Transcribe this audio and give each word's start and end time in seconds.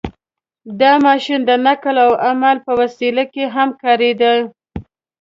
•دا 0.81 0.91
ماشین 1.05 1.39
د 1.45 1.51
نقل 1.67 1.95
او 2.05 2.11
حمل 2.23 2.57
په 2.65 2.71
وسایلو 2.79 3.23
کې 3.33 3.43
هم 3.55 3.69
کارېده. 3.83 4.33